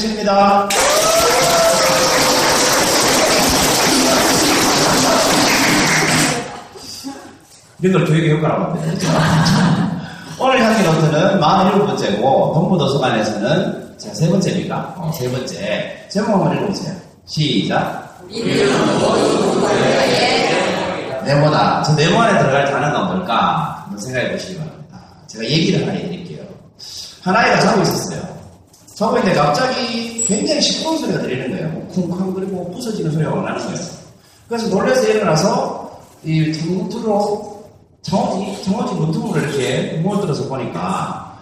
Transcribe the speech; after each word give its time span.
김병신입니다. 0.00 0.68
이런 7.82 7.92
걸 7.92 8.04
교육의 8.06 8.32
효과라고 8.36 8.64
합니다. 8.64 9.08
오늘 10.38 10.62
향기 10.62 10.82
노트는 10.82 11.40
47번째고, 11.40 12.54
동부도서관에서는 12.54 13.98
제가 13.98 14.14
세 14.14 14.28
번째입니까? 14.28 14.94
어, 14.96 15.12
세 15.12 15.30
번째. 15.30 16.06
제목 16.08 16.30
한번 16.30 16.56
읽어보세요. 16.56 16.94
시작. 17.26 18.18
네모다. 21.24 21.82
저 21.82 21.94
네모 21.94 22.18
안에 22.20 22.38
들어갈 22.38 22.70
단어가 22.70 23.04
뭘까? 23.12 23.82
한번 23.82 23.98
생각해 23.98 24.32
보시기 24.32 24.56
바랍니다. 24.56 24.98
제가 25.26 25.44
얘기를 25.44 25.82
하나 25.82 25.92
해드릴게요. 25.92 26.42
한 27.22 27.36
아이가 27.36 27.60
자고 27.60 27.82
있었어요. 27.82 28.29
있는데 29.08 29.34
갑자기 29.34 30.22
굉장히 30.24 30.60
시끄러운 30.60 30.98
소리가 30.98 31.22
들리는 31.22 31.50
거예요. 31.50 31.88
쿵쾅 31.88 32.34
그리고 32.34 32.70
부서지는 32.72 33.10
소리가 33.12 33.30
나는 33.30 33.58
거예요. 33.58 33.78
그래서 34.48 34.68
놀라서 34.68 35.08
일어나서 35.08 36.00
이 36.22 36.52
문틈으로 36.66 37.64
정원지, 38.02 38.64
정원지 38.64 38.94
문틈으로 38.94 39.38
이렇게 39.40 39.98
문을 40.02 40.20
들어서 40.22 40.46
보니까 40.48 41.38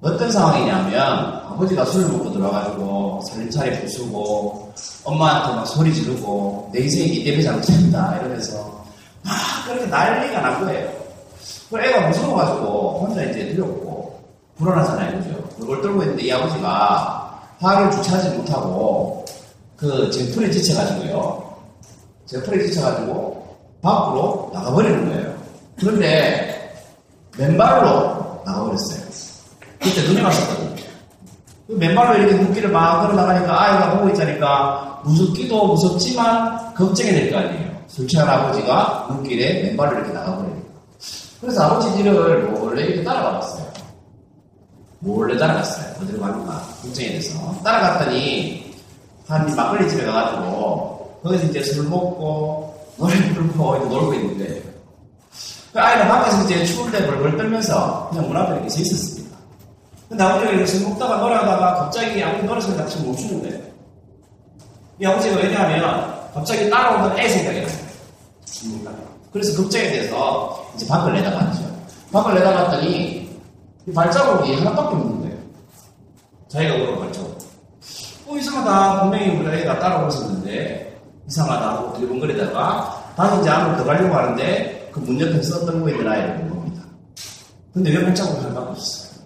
어떤 0.00 0.30
상황이냐면 0.30 1.42
아버지가 1.46 1.84
술을 1.84 2.08
먹고 2.08 2.32
들어와가지고 2.32 3.20
살림살이 3.28 3.80
부수고 3.80 4.72
엄마한테 5.04 5.56
막 5.56 5.66
소리 5.66 5.94
지르고 5.94 6.70
내 6.72 6.80
인생이 6.80 7.06
이 7.06 7.24
때문에 7.24 7.42
잘못했다 7.42 8.18
이러면서 8.18 8.84
막 9.22 9.34
그렇게 9.66 9.86
난리가 9.86 10.40
난 10.40 10.60
거예요. 10.60 10.90
그 11.70 11.80
애가 11.80 12.08
무서워가지고 12.08 13.06
혼자 13.06 13.22
이제 13.24 13.46
들렸고 13.48 14.11
불안하잖아요, 14.58 15.18
그죠? 15.18 15.48
그걸 15.58 15.82
떨고 15.82 16.02
있는데 16.02 16.22
이 16.24 16.32
아버지가 16.32 17.40
화를 17.60 17.90
주체하지 17.90 18.30
못하고 18.30 19.24
그 19.76 20.10
제풀에 20.10 20.50
지쳐가지고요. 20.50 21.52
제풀에 22.26 22.66
지쳐가지고 22.66 23.56
밖으로 23.82 24.50
나가버리는 24.54 25.08
거예요. 25.08 25.34
그런데 25.78 26.74
맨발로 27.38 28.42
나가버렸어요. 28.46 29.02
그때 29.80 30.02
눈이 30.02 30.20
왔었거든요. 30.20 30.76
그 31.66 31.72
맨발로 31.72 32.18
이렇게 32.18 32.34
눈길을 32.36 32.70
막 32.70 33.02
걸어 33.02 33.14
나가니까 33.14 33.60
아이가 33.62 33.96
보고 33.96 34.08
있자니까 34.10 35.00
무섭기도 35.04 35.66
무섭지만 35.68 36.74
걱정이 36.74 37.10
될 37.10 37.30
거 37.32 37.38
아니에요. 37.38 37.72
술 37.88 38.06
취한 38.06 38.28
아버지가 38.28 39.06
눈길에 39.10 39.62
맨발로 39.64 39.98
이렇게 39.98 40.12
나가버리니까. 40.12 40.68
그래서 41.40 41.62
아버지 41.64 41.92
뒤를 41.96 42.44
몰래 42.50 42.82
이렇게 42.84 43.02
따라가 43.02 43.32
봤어요. 43.40 43.71
몰래 45.02 45.36
따라갔어요. 45.36 45.94
어디로 46.00 46.20
가는가 46.20 46.62
돼서 46.94 47.60
따라갔더니 47.64 48.72
한 49.26 49.54
막걸리 49.56 49.88
집에 49.88 50.04
가가지고 50.04 51.20
거기서 51.24 51.46
이제 51.46 51.62
술 51.64 51.88
먹고 51.88 52.72
노래 52.96 53.16
부르고 53.34 53.76
이렇게 53.76 53.88
놀고 53.88 54.14
있는데 54.14 54.62
그 55.72 55.80
아이가 55.80 56.06
밖에서 56.06 56.44
이제 56.44 56.64
추운데 56.64 57.04
벌벌 57.04 57.36
떨면서 57.36 58.08
그냥 58.10 58.28
문 58.28 58.36
앞에 58.36 58.54
이렇게 58.54 58.68
서 58.68 58.80
있었습니다. 58.80 59.36
근데 60.08 60.22
아버지가 60.22 60.50
이렇게 60.52 60.66
술 60.66 60.88
먹다가 60.88 61.16
놀아다가 61.16 61.74
갑자기 61.76 62.22
아버지 62.22 62.44
노래 62.44 62.60
소리 62.60 62.76
같이 62.76 63.02
멈추는 63.02 63.42
거예요. 63.42 63.60
이 65.00 65.06
아버지가 65.06 65.36
왜냐하면 65.36 66.30
갑자기 66.32 66.70
따라오는 66.70 67.18
애 67.18 67.28
생각이 67.28 67.60
나요. 68.84 68.96
그래서 69.32 69.60
걱정이 69.60 69.84
돼서 69.88 70.64
이제 70.76 70.86
밖을 70.86 71.14
내다봤죠. 71.14 71.60
밖을 72.12 72.34
내다봤더니 72.34 73.21
이 73.21 73.21
발자국이 73.94 74.54
하나밖에 74.56 74.94
없는 74.96 75.20
거예요. 75.22 75.36
자기가 76.48 76.74
그런 76.76 76.98
발자국. 77.00 77.38
어, 78.28 78.36
이상하다. 78.36 79.00
분명히 79.02 79.36
우리 79.38 79.58
애가 79.60 79.78
따라오고 79.80 80.08
있었는데, 80.08 81.00
이상하다 81.28 81.68
하고 81.70 81.98
들번거리다가, 81.98 83.12
다시 83.16 83.40
이제 83.40 83.50
안으로 83.50 83.76
들어가려고 83.76 84.14
하는데, 84.14 84.90
그 84.92 85.00
문 85.00 85.18
옆에 85.20 85.42
서 85.42 85.64
떨고 85.66 85.88
있는 85.88 86.06
아이를 86.06 86.36
본 86.38 86.50
겁니다. 86.50 86.82
근데 87.72 87.90
왜 87.96 88.04
발자국이 88.04 88.40
하나밖에 88.42 88.70
없었어요? 88.70 89.22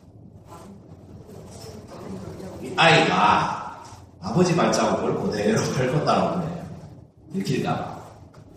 이 2.62 2.72
아이가 2.76 3.82
아버지 4.22 4.54
발자국을 4.56 5.16
그대로 5.22 5.60
밟고 5.76 6.04
따라온 6.04 6.40
거예요. 6.40 6.64
들킬까? 7.32 7.96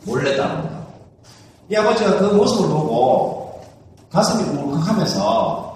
몰래 0.06 0.38
따라온다. 0.38 0.80
이 1.70 1.76
아버지가 1.76 2.18
그 2.20 2.26
모습을 2.26 2.70
보고 2.70 3.62
가슴이 4.12 4.44
울컥하면서 4.58 5.69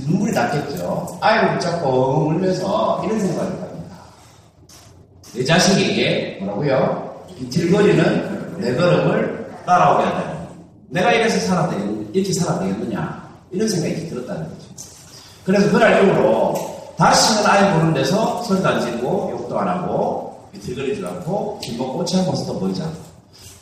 눈물이 0.00 0.32
났겠죠. 0.32 1.18
아이를 1.20 1.54
붙잡고 1.54 1.88
엉 1.88 2.28
울면서 2.28 3.02
이런 3.04 3.20
생각을 3.20 3.50
합니다. 3.50 3.96
내 5.34 5.44
자식에게 5.44 6.38
뭐라고요? 6.40 7.24
비틀거리는 7.38 8.58
내 8.58 8.74
걸음을 8.74 9.50
따라오게 9.66 10.04
하다니. 10.04 10.38
내가 10.90 11.12
이래서 11.12 11.38
살아야 11.46 11.68
되겠, 11.70 11.84
이렇게 12.12 12.32
살아야 12.32 12.60
되겠느냐. 12.60 13.22
이런 13.50 13.68
생각이 13.68 14.08
들었다는 14.08 14.44
거죠. 14.44 14.66
그래서 15.44 15.70
그날 15.70 16.04
이후로 16.04 16.54
다시는 16.96 17.46
아이 17.46 17.72
보는 17.74 17.94
데서 17.94 18.42
소리도 18.44 18.68
안 18.68 18.80
지르고 18.80 19.30
욕도 19.32 19.58
안 19.58 19.68
하고 19.68 20.48
비틀거리지도 20.52 21.06
않고 21.08 21.58
길 21.60 21.76
먹고 21.78 22.04
취한 22.04 22.24
모습도 22.26 22.58
보이지 22.58 22.82
않고 22.82 22.96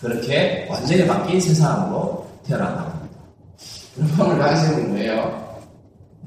그렇게 0.00 0.66
완전히 0.70 1.06
바뀐 1.06 1.40
새 1.40 1.54
사람으로 1.54 2.26
태어난다고 2.46 2.90
합니다. 2.90 3.18
여러분 3.98 4.38
강의제목이 4.38 4.82
뭐예요? 4.88 5.49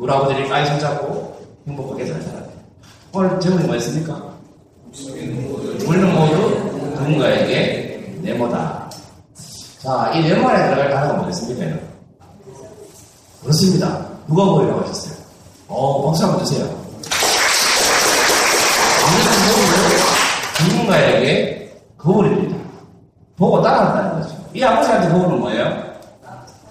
우리 0.03 0.11
아버지를 0.11 0.49
까이 0.49 0.65
손잡고 0.67 1.37
행복하게 1.65 2.05
잘 2.05 2.21
살아야 2.21 2.41
돼요. 2.41 2.51
오늘 3.13 3.39
제목이 3.39 3.63
뭐였습니까? 3.63 4.33
우리는 5.87 6.13
모두 6.13 6.49
누군가에게 6.99 8.19
네모다. 8.21 8.89
자, 9.81 10.11
이 10.13 10.21
네모 10.21 10.45
안에 10.45 10.65
들어갈 10.71 10.89
단어가 10.89 11.13
뭐겠습니까? 11.19 11.79
그렇습니다. 13.43 14.05
누가 14.27 14.43
보이라고 14.43 14.81
하셨어요? 14.81 15.13
어, 15.69 16.05
박수 16.05 16.25
한번 16.25 16.43
주세요. 16.43 16.65
누군가에게 20.67 21.81
거울입니다. 21.97 22.57
보고 23.37 23.61
따라한다는 23.61 24.21
거죠. 24.21 24.35
이 24.53 24.61
아버지한테 24.61 25.07
거울은 25.13 25.39
뭐예요? 25.39 25.81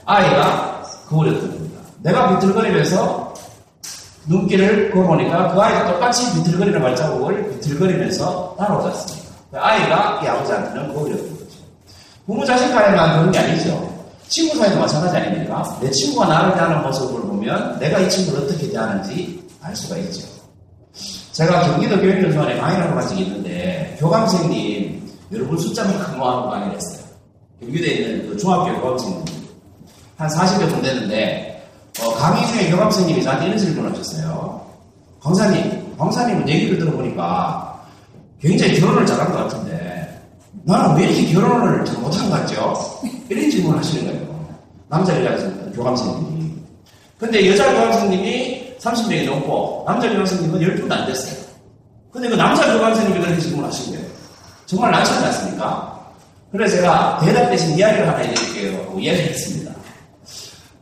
아이가 0.05 0.83
겁니다. 1.09 1.62
내가 2.03 2.39
비틀거리면서 2.39 3.35
눈길을 4.27 4.91
걸어보니까 4.91 5.55
그 5.55 5.61
아이가 5.61 5.93
똑같이 5.93 6.33
비틀거리는 6.35 6.81
발자국을 6.81 7.51
비틀거리면서 7.53 8.57
따라오지 8.59 8.89
않습니까? 8.89 9.29
그 9.51 9.59
아이가 9.59 10.21
이 10.23 10.27
아버지한테는 10.27 10.95
거울이었던 10.95 11.31
거죠. 11.31 11.57
부모 12.27 12.45
자식 12.45 12.73
간에만 12.73 13.19
그런 13.19 13.33
게 13.33 13.39
아니죠. 13.39 13.93
친구 14.29 14.57
사이도 14.57 14.81
마찬가지 14.81 15.17
아닙니까? 15.17 15.79
내 15.81 15.91
친구가 15.91 16.27
나를 16.27 16.55
대하는 16.55 16.83
모습을 16.83 17.23
보면 17.23 17.79
내가 17.79 17.99
이 17.99 18.09
친구를 18.09 18.45
어떻게 18.45 18.71
대하는지 18.71 19.47
알 19.61 19.75
수가 19.77 19.97
있죠. 19.99 20.27
제가 21.33 21.63
경기도 21.63 21.97
교육연수원에 21.97 22.59
강의를 22.59 22.95
간 22.95 23.09
적이 23.09 23.23
있는데 23.23 23.97
교감생님 23.99 25.11
여러분 25.33 25.59
숫자만큼 25.59 26.19
모아놓고 26.19 26.51
강의를 26.51 26.77
했어요. 26.77 27.03
경기도에 27.61 27.91
있는 27.91 28.29
그 28.29 28.37
중학교 28.37 28.81
교감생님 28.81 29.25
한 30.17 30.29
40여 30.29 30.71
분 30.71 30.83
됐는데 30.83 31.52
어, 32.03 32.15
강의 32.15 32.47
중에 32.49 32.71
교감생님이 32.71 33.23
저한테 33.23 33.47
이런 33.47 33.59
질문을 33.59 33.91
하셨어요. 33.93 34.61
강사님, 35.23 35.97
강사님은 35.97 36.49
얘기를 36.49 36.79
들어보니까 36.79 37.81
굉장히 38.41 38.81
결혼을 38.81 39.07
잘한 39.07 39.31
것 39.31 39.39
같은데 39.39 40.21
나는 40.65 40.97
왜 40.97 41.07
이렇게 41.07 41.33
결혼을 41.33 41.85
잘 41.85 41.97
못한 41.99 42.29
것 42.29 42.37
같죠? 42.41 43.01
이런 43.29 43.51
질문을 43.51 43.79
하시는 43.79 44.07
거예요. 44.07 44.57
남자 44.89 45.25
여자 45.25 45.49
교감생님이. 45.75 46.53
근데 47.19 47.51
여자 47.51 47.73
교감생님이 47.73 48.77
30명이 48.81 49.27
넘고 49.27 49.85
남자 49.87 50.09
교감생님은 50.09 50.61
10분도 50.61 50.93
안 50.93 51.07
됐어요. 51.07 51.41
근데 52.11 52.29
그 52.29 52.35
남자 52.35 52.73
교감생님이 52.73 53.21
그렇게 53.21 53.41
질문을 53.41 53.69
하신 53.69 53.95
거예요. 53.95 54.07
정말 54.67 54.91
난처하지 54.91 55.27
않습니까? 55.27 55.93
그래서 56.51 56.77
제가 56.77 57.21
대답 57.25 57.49
대신 57.49 57.79
이야기를 57.79 58.09
하나 58.09 58.19
해드릴게요. 58.19 58.81
하고 58.83 58.99
이야기를 58.99 59.31
했습니다. 59.31 59.73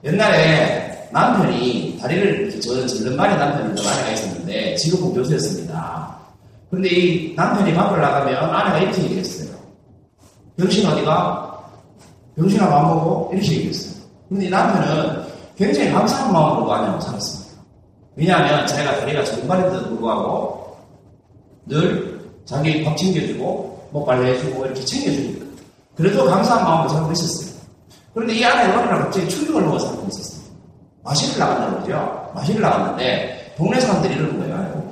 옛날에 0.05 0.90
남편이 1.13 1.99
다리를 2.01 2.41
이렇게 2.41 2.61
저는 2.61 2.87
절름발이 2.87 3.37
남편이 3.37 3.77
좀 3.77 3.87
아내가 3.87 4.11
있었는데 4.11 4.77
지금은 4.77 5.15
교수였습니다. 5.15 6.19
그런데 6.69 6.89
이 6.89 7.35
남편이 7.35 7.75
밖을 7.75 8.01
나가면 8.01 8.37
아내가 8.37 8.79
이렇게 8.79 9.03
얘기했어요. 9.05 9.51
병신 10.57 10.87
어디가? 10.87 11.61
병신아 12.37 12.69
밥 12.69 12.83
먹어? 12.83 13.31
이렇게 13.33 13.53
얘기했어요. 13.57 14.03
근데 14.29 14.47
이 14.47 14.51
남편은 14.51 15.25
굉장히 15.57 15.91
감사한 15.91 16.33
마음으로 16.33 16.73
아내하고 16.73 17.01
살았습니다. 17.01 17.61
왜냐하면 18.17 18.67
자기가 18.67 19.01
다리가 19.01 19.25
절름발인데도 19.25 19.89
불구하고 19.89 20.77
늘 21.67 22.21
자기 22.45 22.85
밥 22.85 22.97
챙겨주고 22.97 23.89
뭐 23.91 24.05
빨래해주고 24.05 24.65
이렇게 24.67 24.85
챙겨주니까 24.85 25.47
그래도 25.97 26.25
감사한 26.25 26.65
마음으로 26.65 26.89
살고 26.89 27.13
있었어요. 27.13 27.61
그런데 28.15 28.35
이 28.35 28.45
아내가 28.45 28.81
어느 28.81 28.89
날 28.89 28.99
갑자기 29.01 29.29
충격을 29.29 29.63
먹어 29.63 29.79
살고 29.79 30.07
있었어요. 30.09 30.30
마실을 31.03 31.39
나간다는 31.39 31.81
거죠. 31.81 32.31
마실을 32.35 32.61
나갔는데 32.61 33.55
동네 33.57 33.81
사람들이 33.81 34.15
이러는 34.15 34.39
거예요. 34.39 34.91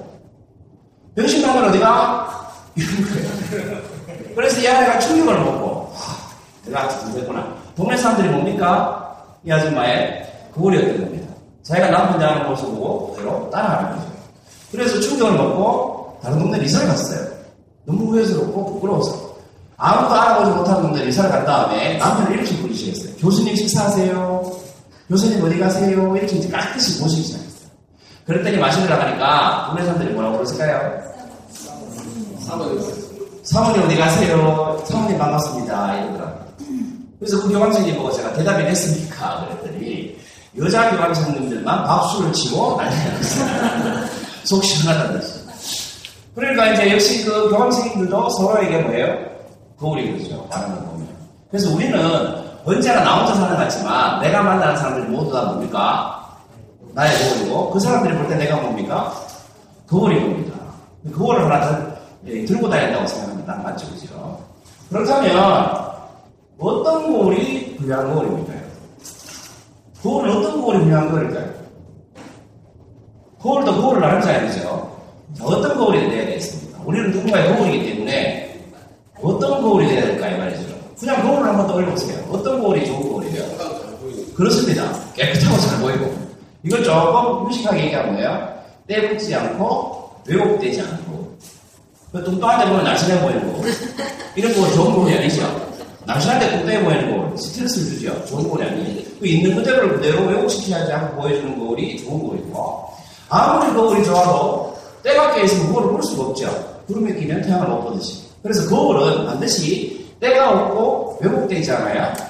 병신 1.16 1.42
놈은 1.42 1.68
어디가? 1.68 2.50
이러는 2.76 3.50
거예요. 3.50 3.80
그래서 4.34 4.60
이 4.60 4.68
아내가 4.68 4.98
충격을 5.00 5.40
먹고 5.40 5.92
하, 5.94 6.14
내가 6.64 6.88
잘됐구나. 6.88 7.56
동네 7.76 7.96
사람들이 7.96 8.28
뭡니까? 8.28 9.16
이 9.44 9.50
아줌마의 9.50 10.26
거울이었던 10.54 11.00
겁니다. 11.00 11.28
자기가 11.62 11.90
남편 11.90 12.18
대하는 12.18 12.48
모습을 12.48 12.74
보고 12.74 13.12
그대로 13.14 13.50
따라가는 13.50 13.96
거죠. 13.96 14.08
그래서 14.70 15.00
충격을 15.00 15.32
먹고 15.36 16.18
다른 16.22 16.38
동네 16.38 16.58
이사를 16.64 16.86
갔어요. 16.86 17.26
너무 17.84 18.12
후회스럽고 18.12 18.74
부끄러워서. 18.74 19.28
아무도 19.76 20.14
알아보지 20.14 20.50
못하는 20.52 20.82
동네 20.82 21.04
이사를 21.06 21.30
간 21.30 21.44
다음에 21.44 21.96
남편을 21.98 22.38
이렇게 22.38 22.56
부르시겠어요. 22.56 23.16
교수님 23.16 23.54
식사하세요. 23.56 24.57
교수님 25.08 25.42
어디 25.42 25.58
가세요? 25.58 26.16
이렇게 26.16 26.36
이제 26.36 26.48
깍듯이 26.48 27.00
보시기 27.00 27.22
시작했어요. 27.22 27.70
그랬더니 28.26 28.58
마시러 28.58 28.86
나가니까 28.86 29.66
동네 29.68 29.82
사람들이 29.84 30.12
뭐라고 30.12 30.36
그러실까요? 30.36 31.02
사모님 33.42 33.82
어디 33.84 33.96
가세요? 33.96 34.84
사모님 34.86 35.18
반갑습니다. 35.18 35.96
이러더라고요. 35.96 36.48
그래서 37.18 37.42
그 37.42 37.48
교감생님 37.48 37.96
보고 37.96 38.12
제가 38.12 38.34
대답이 38.34 38.64
됐습니까? 38.64 39.46
그랬더니 39.46 40.16
여자 40.58 40.90
교감생님들만 40.90 41.84
박수를 41.84 42.32
치고 42.32 42.76
난리가 42.76 43.10
났어요. 43.12 44.04
속 44.44 44.62
시원하다는 44.62 45.20
듯이. 45.20 45.32
그러니까 46.34 46.72
이제 46.72 46.92
역시 46.92 47.24
그 47.24 47.50
교감생님들도 47.50 48.30
서로에게 48.30 48.78
뭐예요? 48.82 49.16
거울이 49.78 50.12
그렇죠. 50.12 50.46
걸 50.48 50.66
보면. 50.66 51.08
그래서 51.50 51.74
우리는 51.74 52.47
언제나 52.68 53.02
나 53.02 53.16
혼자 53.18 53.34
사는 53.34 53.48
것 53.48 53.56
같지만 53.56 54.20
내가 54.20 54.42
만나는 54.42 54.76
사람들이 54.76 55.06
모두 55.10 55.32
다 55.32 55.44
뭡니까? 55.44 56.36
나의 56.92 57.16
거울이고 57.18 57.70
그 57.70 57.80
사람들이 57.80 58.14
볼 58.14 58.28
때 58.28 58.36
내가 58.36 58.56
뭡니까? 58.60 59.14
거울이 59.88 60.20
봅니다. 60.20 60.54
거울을 61.16 61.44
하나 61.44 61.60
더 61.66 61.98
예, 62.26 62.44
들고 62.44 62.68
다닌다고 62.68 63.06
생각합니다. 63.06 63.54
맞죠? 63.56 63.88
그죠? 63.90 64.38
그렇다면 64.90 65.32
어떤 66.58 67.10
거울이 67.10 67.76
불량한 67.78 68.12
거울입니까? 68.14 68.52
거울은 70.02 70.36
어떤 70.36 70.60
거울이 70.60 70.78
불량한 70.80 71.10
거울일까요? 71.10 71.58
거울도 73.40 73.80
거울을 73.80 74.04
아니죠? 74.04 74.98
자, 75.34 75.44
어떤 75.44 75.78
거울이 75.78 76.10
돼야 76.10 76.26
되겠습니까? 76.26 76.80
우리는 76.84 77.10
누군가의 77.12 77.56
거울이기 77.56 77.92
때문에 77.92 78.60
어떤 79.22 79.62
거울이 79.62 79.86
돼야 79.88 80.02
될까요? 80.02 80.36
말이죠. 80.38 80.67
그냥 80.98 81.22
거울을 81.22 81.48
한번 81.48 81.66
떠올려보세요. 81.68 82.24
어떤 82.30 82.60
거울이 82.60 82.86
좋은 82.86 83.02
거울이에요? 83.08 83.44
그렇습니다. 84.34 84.92
깨끗하고 85.14 85.58
잘 85.58 85.80
보이고. 85.80 86.28
이걸 86.64 86.82
조금 86.82 87.44
무식하게 87.44 87.84
얘기하면 87.84 88.14
뭐예요? 88.14 88.48
떼붙지 88.86 89.34
않고, 89.34 90.10
왜곡되지 90.26 90.80
않고. 90.80 91.36
그 92.12 92.24
뚱뚱한 92.24 92.60
데 92.60 92.70
보면 92.70 92.84
날씬해 92.84 93.20
보이는 93.20 93.52
거. 93.52 93.62
이런 94.34 94.54
거 94.54 94.70
좋은 94.72 94.92
거울이 94.92 95.16
아니죠? 95.16 95.68
날씬한 96.04 96.40
데 96.40 96.50
뚱뚱해 96.50 96.82
보이는 96.82 97.10
거울. 97.10 97.38
스트레스를 97.38 97.90
주죠. 97.90 98.26
좋은 98.26 98.48
거울이 98.48 98.64
아니에요. 98.64 99.02
그 99.20 99.26
있는 99.26 99.54
그대로를 99.56 99.96
그대로 99.96 100.26
왜곡시키지 100.26 100.74
않고 100.74 101.22
보여주는 101.22 101.58
거울이 101.58 102.02
좋은 102.04 102.20
거울이고. 102.20 102.88
아무리 103.28 103.72
거울이 103.74 104.04
좋아도 104.04 104.76
때가 105.02 105.34
깨있으면 105.34 105.72
거울을 105.72 105.90
볼 105.92 106.02
수가 106.02 106.24
없죠. 106.24 106.82
구름에 106.86 107.14
끼면 107.14 107.42
태양을 107.42 107.68
못 107.68 107.82
보듯이. 107.82 108.22
그래서 108.42 108.68
거울은 108.68 109.26
반드시 109.26 110.07
때가 110.20 110.50
없고 110.50 111.18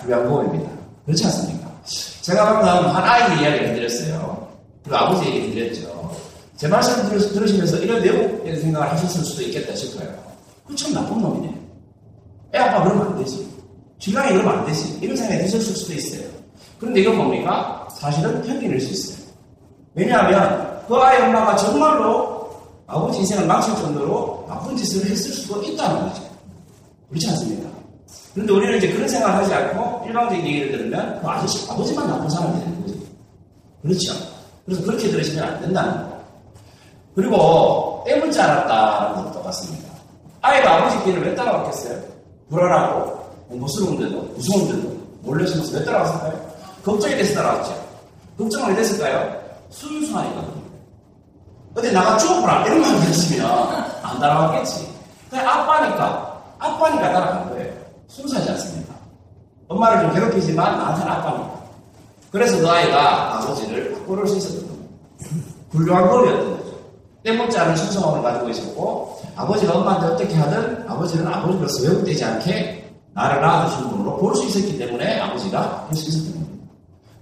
불량 0.02 0.28
거울입니다. 0.28 0.70
그렇지 1.04 1.24
않습니까? 1.24 1.70
제가 2.22 2.60
방금 2.60 2.90
한 2.94 3.02
아이 3.02 3.40
이야기를 3.40 3.68
해드렸어요. 3.68 4.48
그리고 4.82 4.96
아버지 4.96 5.26
얘기 5.28 5.48
해드렸죠. 5.48 6.10
제 6.56 6.68
말씀 6.68 7.10
을 7.10 7.18
들으시면서 7.18 7.78
이런 7.78 8.02
왜곡된 8.02 8.60
생각을 8.60 8.90
하셨을 8.92 9.24
수도 9.24 9.42
있겠다 9.42 9.74
싶어요. 9.74 10.08
그참 10.66 10.92
나쁜 10.92 11.20
놈이네. 11.20 11.54
애 12.54 12.58
아빠 12.58 12.82
그러면 12.82 13.08
안 13.08 13.18
되지. 13.18 13.48
신랑이 13.98 14.32
그러면 14.32 14.58
안 14.58 14.66
되지. 14.66 14.98
이런 15.00 15.16
생각이 15.16 15.44
드셨을 15.44 15.74
수도 15.74 15.92
있어요. 15.94 16.28
그런데 16.78 17.00
이건 17.00 17.16
뭡니까? 17.16 17.86
사실은 17.92 18.42
편견일 18.42 18.80
수 18.80 18.92
있어요. 18.92 19.26
왜냐하면 19.94 20.82
그 20.86 20.94
아이 20.96 21.22
엄마가 21.22 21.56
정말로 21.56 22.50
아버지 22.86 23.20
인생을 23.20 23.46
망칠 23.46 23.74
정도로 23.76 24.46
나쁜 24.48 24.76
짓을 24.76 25.08
했을 25.10 25.32
수도 25.32 25.62
있다는 25.62 26.08
거죠. 26.08 26.22
그렇지 27.08 27.28
않습니까? 27.30 27.77
그런데 28.38 28.52
우리는 28.52 28.78
이제 28.78 28.92
그런 28.92 29.08
생각을 29.08 29.34
하지 29.34 29.52
않고 29.52 30.06
일방적인 30.06 30.46
얘기를 30.46 30.70
들으면 30.70 31.20
그 31.20 31.28
아저씨, 31.28 31.68
아버지만 31.68 32.06
나쁜 32.06 32.30
사람이 32.30 32.60
되는 32.60 32.82
거죠. 32.82 32.94
그렇죠. 33.82 34.14
그래서 34.64 34.82
그렇게 34.84 35.08
들으시면 35.08 35.44
안 35.44 35.60
된다는 35.60 36.08
거. 36.08 36.18
그리고 37.16 38.04
때문지 38.06 38.40
않았다는 38.40 39.24
것도 39.24 39.32
똑같습니다. 39.32 39.88
아이가 40.40 40.76
아버지 40.76 41.02
길을 41.02 41.26
왜 41.26 41.34
따라왔겠어요? 41.34 42.00
불안하고, 42.48 43.18
무서운데도, 43.48 44.22
무서운데도, 44.36 44.96
몰래 45.22 45.44
숨어서 45.44 45.76
왜 45.76 45.84
따라왔을까요? 45.84 46.50
걱정이 46.84 47.16
돼서 47.16 47.34
따라왔죠. 47.34 47.74
걱정을 48.38 48.68
왜 48.70 48.76
됐을까요? 48.76 49.36
순수하니까. 49.70 50.44
어디 51.74 51.92
나가 51.92 52.16
죽어보라. 52.16 52.66
이런 52.66 52.82
말 52.82 53.00
들었으면 53.00 53.50
안 54.02 54.20
따라왔겠지. 54.20 54.88
그냥 55.28 55.48
아빠니까, 55.48 56.40
아빠니까 56.60 57.12
따라간 57.12 57.50
거예요. 57.50 57.57
순수하지 58.08 58.50
않습니까? 58.50 58.94
엄마를 59.68 60.00
좀 60.02 60.14
괴롭히지만 60.14 60.78
나한테는 60.78 61.12
아빠니까. 61.12 61.58
그래서 62.30 62.58
그 62.58 62.68
아이가 62.68 63.36
아버지를 63.38 63.92
바꿔올 63.94 64.26
수 64.26 64.36
있었던 64.38 64.66
겁니다. 64.68 64.88
훌륭한 65.70 66.08
거리였던 66.08 66.50
거죠. 66.58 66.78
때묻지 67.22 67.58
않은 67.58 67.76
순수함을 67.76 68.22
가지고 68.22 68.48
있었고, 68.48 69.20
아버지가 69.36 69.74
엄마한테 69.78 70.06
어떻게 70.08 70.34
하든 70.34 70.86
아버지는 70.88 71.26
아버지로서 71.26 71.82
왜곡되지 71.88 72.24
않게 72.24 72.90
나를 73.14 73.40
낳아주신 73.42 73.90
분으로 73.90 74.16
볼 74.16 74.34
수 74.34 74.46
있었기 74.46 74.78
때문에 74.78 75.20
아버지가 75.20 75.86
할수 75.88 76.08
있었던 76.08 76.32
겁니다. 76.32 76.64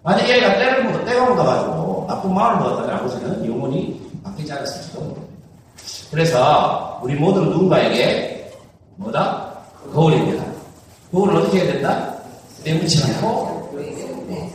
만약 0.03 0.29
얘가 0.29 0.57
때를 0.57 0.85
묻어, 0.85 1.05
때가 1.05 1.29
묻어가지고 1.31 2.05
나쁜 2.09 2.35
마음을 2.35 2.61
먹었다면 2.61 2.97
아버지는 2.97 3.47
영원히 3.47 4.01
바뀌지 4.23 4.53
않았을지도 4.53 5.01
모릅니다. 5.01 5.27
그래서 6.11 7.01
우리 7.03 7.15
모든 7.17 7.51
누군가에게 7.51 8.53
뭐다? 8.97 9.53
거울입니다. 9.93 10.45
거울을 11.17 11.37
어떻게 11.37 11.61
해야 11.61 11.73
된다? 11.73 12.15
때묻지 12.63 13.03
않고 13.05 13.75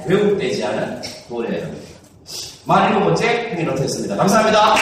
왜곡되지 0.05 0.63
않은 0.65 1.01
거울이에요. 1.27 1.67
만 2.65 2.89
일곱 2.89 3.05
번째 3.05 3.27
행위 3.51 3.63
노트였습니다. 3.63 4.15
감사합니다. 4.15 4.75